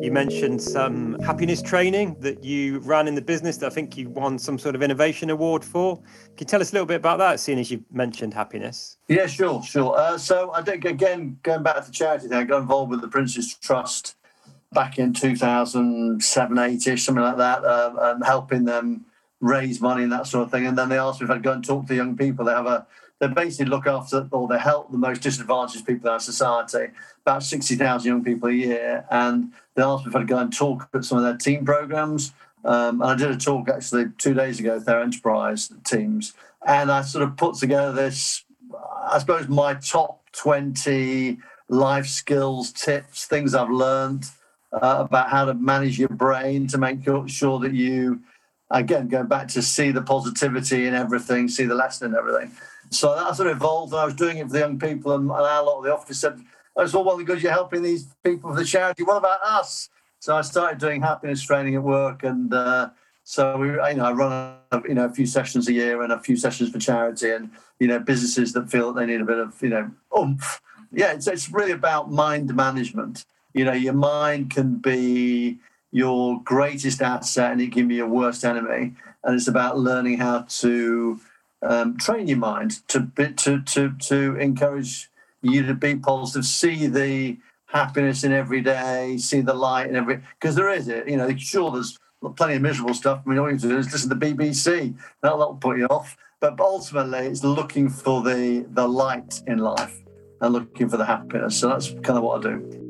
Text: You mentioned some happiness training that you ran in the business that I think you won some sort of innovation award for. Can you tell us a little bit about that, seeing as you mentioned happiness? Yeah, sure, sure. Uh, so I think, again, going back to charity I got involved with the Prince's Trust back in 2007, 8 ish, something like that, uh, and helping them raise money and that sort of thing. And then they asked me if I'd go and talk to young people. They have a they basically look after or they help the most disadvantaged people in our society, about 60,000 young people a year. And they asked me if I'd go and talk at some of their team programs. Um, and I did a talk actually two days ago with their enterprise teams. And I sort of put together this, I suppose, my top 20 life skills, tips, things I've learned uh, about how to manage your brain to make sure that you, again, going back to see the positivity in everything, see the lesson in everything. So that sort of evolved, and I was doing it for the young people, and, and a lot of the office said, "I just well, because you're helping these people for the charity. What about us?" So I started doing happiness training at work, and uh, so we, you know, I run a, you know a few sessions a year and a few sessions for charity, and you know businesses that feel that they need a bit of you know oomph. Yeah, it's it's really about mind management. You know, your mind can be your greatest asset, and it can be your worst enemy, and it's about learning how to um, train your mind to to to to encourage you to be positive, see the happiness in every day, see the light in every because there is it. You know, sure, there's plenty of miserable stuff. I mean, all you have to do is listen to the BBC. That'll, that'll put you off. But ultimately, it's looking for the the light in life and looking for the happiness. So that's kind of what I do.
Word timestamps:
You 0.00 0.10
mentioned 0.12 0.60
some 0.60 1.18
happiness 1.20 1.62
training 1.62 2.16
that 2.20 2.44
you 2.44 2.78
ran 2.80 3.08
in 3.08 3.14
the 3.14 3.22
business 3.22 3.56
that 3.58 3.66
I 3.66 3.74
think 3.74 3.96
you 3.96 4.08
won 4.08 4.38
some 4.38 4.58
sort 4.58 4.74
of 4.74 4.82
innovation 4.82 5.30
award 5.30 5.64
for. 5.64 5.96
Can 5.96 6.06
you 6.40 6.46
tell 6.46 6.60
us 6.60 6.70
a 6.70 6.74
little 6.74 6.86
bit 6.86 6.96
about 6.96 7.18
that, 7.18 7.40
seeing 7.40 7.58
as 7.58 7.70
you 7.70 7.84
mentioned 7.90 8.34
happiness? 8.34 8.98
Yeah, 9.08 9.26
sure, 9.26 9.62
sure. 9.62 9.96
Uh, 9.96 10.18
so 10.18 10.52
I 10.54 10.62
think, 10.62 10.84
again, 10.84 11.38
going 11.42 11.62
back 11.62 11.84
to 11.84 11.90
charity 11.90 12.32
I 12.32 12.44
got 12.44 12.62
involved 12.62 12.90
with 12.90 13.00
the 13.00 13.08
Prince's 13.08 13.54
Trust 13.54 14.16
back 14.72 14.98
in 14.98 15.12
2007, 15.12 16.58
8 16.58 16.86
ish, 16.86 17.04
something 17.04 17.22
like 17.22 17.36
that, 17.38 17.64
uh, 17.64 17.94
and 17.98 18.24
helping 18.24 18.64
them 18.64 19.06
raise 19.46 19.80
money 19.80 20.02
and 20.02 20.12
that 20.12 20.26
sort 20.26 20.44
of 20.44 20.50
thing. 20.50 20.66
And 20.66 20.76
then 20.76 20.88
they 20.88 20.98
asked 20.98 21.20
me 21.20 21.24
if 21.24 21.30
I'd 21.30 21.42
go 21.42 21.52
and 21.52 21.64
talk 21.64 21.86
to 21.86 21.94
young 21.94 22.16
people. 22.16 22.44
They 22.44 22.52
have 22.52 22.66
a 22.66 22.86
they 23.18 23.28
basically 23.28 23.66
look 23.66 23.86
after 23.86 24.28
or 24.30 24.46
they 24.46 24.58
help 24.58 24.92
the 24.92 24.98
most 24.98 25.22
disadvantaged 25.22 25.86
people 25.86 26.08
in 26.08 26.12
our 26.12 26.20
society, 26.20 26.92
about 27.22 27.42
60,000 27.42 28.06
young 28.06 28.22
people 28.22 28.50
a 28.50 28.52
year. 28.52 29.06
And 29.10 29.52
they 29.74 29.82
asked 29.82 30.04
me 30.04 30.10
if 30.10 30.16
I'd 30.16 30.28
go 30.28 30.38
and 30.38 30.54
talk 30.54 30.88
at 30.92 31.04
some 31.04 31.18
of 31.18 31.24
their 31.24 31.36
team 31.36 31.64
programs. 31.64 32.34
Um, 32.64 33.00
and 33.00 33.10
I 33.10 33.14
did 33.14 33.30
a 33.30 33.36
talk 33.36 33.70
actually 33.70 34.06
two 34.18 34.34
days 34.34 34.60
ago 34.60 34.74
with 34.74 34.84
their 34.84 35.00
enterprise 35.00 35.72
teams. 35.84 36.34
And 36.66 36.90
I 36.90 37.02
sort 37.02 37.24
of 37.24 37.36
put 37.36 37.54
together 37.54 37.92
this, 37.92 38.44
I 39.08 39.18
suppose, 39.18 39.48
my 39.48 39.74
top 39.74 40.30
20 40.32 41.38
life 41.68 42.06
skills, 42.06 42.72
tips, 42.72 43.24
things 43.26 43.54
I've 43.54 43.70
learned 43.70 44.26
uh, 44.72 44.98
about 45.00 45.30
how 45.30 45.44
to 45.44 45.54
manage 45.54 45.98
your 45.98 46.08
brain 46.08 46.66
to 46.68 46.78
make 46.78 46.98
sure 47.26 47.58
that 47.60 47.72
you, 47.72 48.20
again, 48.70 49.08
going 49.08 49.26
back 49.26 49.48
to 49.48 49.62
see 49.62 49.90
the 49.90 50.02
positivity 50.02 50.86
in 50.86 50.94
everything, 50.94 51.48
see 51.48 51.64
the 51.64 51.74
lesson 51.74 52.10
in 52.10 52.16
everything. 52.16 52.52
So 52.90 53.14
that 53.14 53.34
sort 53.36 53.48
of 53.48 53.56
evolved, 53.56 53.92
and 53.92 54.00
I 54.00 54.04
was 54.04 54.14
doing 54.14 54.38
it 54.38 54.46
for 54.46 54.52
the 54.52 54.60
young 54.60 54.78
people, 54.78 55.12
and, 55.14 55.24
and 55.24 55.30
a 55.30 55.62
lot 55.62 55.78
of 55.78 55.84
the 55.84 55.92
office 55.92 56.20
said, 56.20 56.40
"I 56.76 56.82
just 56.82 56.94
well, 56.94 57.16
because 57.16 57.42
you're 57.42 57.52
helping 57.52 57.82
these 57.82 58.06
people 58.22 58.50
for 58.50 58.56
the 58.56 58.64
charity. 58.64 59.02
What 59.02 59.16
about 59.16 59.40
us?" 59.42 59.88
So 60.20 60.36
I 60.36 60.42
started 60.42 60.78
doing 60.78 61.02
happiness 61.02 61.42
training 61.42 61.74
at 61.74 61.82
work, 61.82 62.22
and 62.22 62.52
uh, 62.52 62.90
so 63.24 63.56
we, 63.56 63.68
you 63.68 63.76
know, 63.76 64.04
I 64.04 64.12
run 64.12 64.32
a, 64.70 64.82
you 64.88 64.94
know 64.94 65.06
a 65.06 65.12
few 65.12 65.26
sessions 65.26 65.68
a 65.68 65.72
year 65.72 66.02
and 66.02 66.12
a 66.12 66.20
few 66.20 66.36
sessions 66.36 66.70
for 66.70 66.78
charity, 66.78 67.30
and 67.30 67.50
you 67.80 67.88
know 67.88 67.98
businesses 67.98 68.52
that 68.52 68.70
feel 68.70 68.92
that 68.92 69.00
they 69.00 69.06
need 69.06 69.20
a 69.20 69.24
bit 69.24 69.38
of 69.38 69.60
you 69.60 69.68
know 69.68 69.90
oomph. 70.16 70.60
Yeah, 70.92 71.12
it's 71.12 71.26
it's 71.26 71.50
really 71.50 71.72
about 71.72 72.10
mind 72.10 72.54
management. 72.54 73.24
You 73.52 73.64
know, 73.64 73.72
your 73.72 73.94
mind 73.94 74.50
can 74.50 74.76
be 74.76 75.58
your 75.96 76.42
greatest 76.44 77.00
asset, 77.00 77.52
and 77.52 77.60
it 77.62 77.72
can 77.72 77.88
be 77.88 77.94
your 77.94 78.06
worst 78.06 78.44
enemy, 78.44 78.92
and 79.24 79.34
it's 79.34 79.48
about 79.48 79.78
learning 79.78 80.18
how 80.18 80.44
to 80.46 81.18
um, 81.62 81.96
train 81.96 82.28
your 82.28 82.36
mind 82.36 82.86
to 82.88 83.10
to 83.38 83.62
to 83.62 83.92
to 83.92 84.36
encourage 84.36 85.10
you 85.40 85.64
to 85.64 85.72
be 85.72 85.96
positive, 85.96 86.44
see 86.44 86.86
the 86.86 87.38
happiness 87.64 88.24
in 88.24 88.32
every 88.32 88.60
day, 88.60 89.16
see 89.16 89.40
the 89.40 89.54
light 89.54 89.88
in 89.88 89.96
every 89.96 90.20
because 90.38 90.54
there 90.54 90.68
is 90.68 90.86
it. 90.88 91.08
You 91.08 91.16
know, 91.16 91.34
sure, 91.34 91.72
there's 91.72 91.98
plenty 92.36 92.56
of 92.56 92.62
miserable 92.62 92.92
stuff. 92.92 93.22
I 93.24 93.30
mean, 93.30 93.38
all 93.38 93.46
you 93.46 93.52
have 93.52 93.62
to 93.62 93.68
do 93.68 93.78
is 93.78 93.90
listen 93.90 94.10
to 94.10 94.14
the 94.14 94.26
BBC. 94.26 94.94
That'll, 95.22 95.38
that'll 95.38 95.54
put 95.54 95.78
you 95.78 95.86
off. 95.86 96.14
But 96.40 96.60
ultimately, 96.60 97.20
it's 97.20 97.42
looking 97.42 97.88
for 97.88 98.22
the 98.22 98.66
the 98.68 98.86
light 98.86 99.40
in 99.46 99.58
life 99.60 99.98
and 100.42 100.52
looking 100.52 100.90
for 100.90 100.98
the 100.98 101.06
happiness. 101.06 101.58
So 101.58 101.70
that's 101.70 101.88
kind 101.88 102.18
of 102.18 102.22
what 102.22 102.44
I 102.44 102.50
do. 102.50 102.85